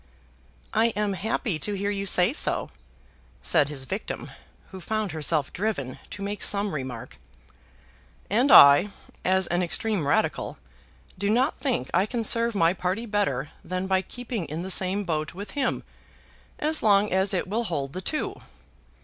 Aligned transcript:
"I 0.73 0.87
am 0.95 1.13
happy 1.13 1.59
to 1.59 1.73
hear 1.75 1.91
you 1.91 2.07
say 2.07 2.33
so," 2.33 2.71
said 3.43 3.67
his 3.67 3.83
victim, 3.83 4.31
who 4.71 4.81
found 4.81 5.11
herself 5.11 5.53
driven 5.53 5.99
to 6.09 6.23
make 6.23 6.41
some 6.41 6.73
remark. 6.73 7.19
"And 8.27 8.51
I, 8.51 8.89
as 9.23 9.45
an 9.45 9.61
extreme 9.61 10.07
Radical, 10.07 10.57
do 11.19 11.29
not 11.29 11.55
think 11.57 11.91
I 11.93 12.07
can 12.07 12.23
serve 12.23 12.55
my 12.55 12.73
party 12.73 13.05
better 13.05 13.51
than 13.63 13.85
by 13.85 14.01
keeping 14.01 14.45
in 14.45 14.63
the 14.63 14.71
same 14.71 15.03
boat 15.03 15.35
with 15.35 15.51
him, 15.51 15.83
as 16.57 16.81
long 16.81 17.13
as 17.13 17.31
it 17.31 17.47
will 17.47 17.65
hold 17.65 17.93
the 17.93 18.01
two. 18.01 18.41